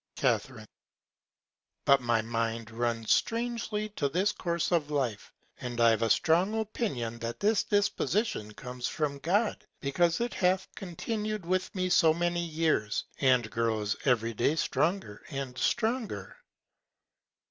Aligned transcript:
Ca. 0.17 0.39
But 1.85 2.01
my 2.01 2.23
Mind 2.23 2.71
runs 2.71 3.11
strangely 3.11 3.85
upon 3.85 4.11
this 4.13 4.31
Course 4.31 4.71
of 4.71 4.89
Life, 4.89 5.31
and 5.59 5.79
I 5.79 5.91
have 5.91 6.01
a 6.01 6.09
strong 6.09 6.59
Opinion 6.59 7.19
that 7.19 7.39
this 7.39 7.63
Disposition 7.63 8.51
comes 8.55 8.87
from 8.87 9.19
God, 9.19 9.63
because 9.79 10.19
it 10.19 10.33
hath 10.33 10.67
continu'd 10.75 11.45
with 11.45 11.75
me 11.75 11.87
so 11.89 12.15
many 12.15 12.43
Years, 12.43 13.03
and 13.19 13.51
grows 13.51 13.95
every 14.03 14.33
Day 14.33 14.55
stronger 14.55 15.21
and 15.29 15.55
stronger. 15.55 16.35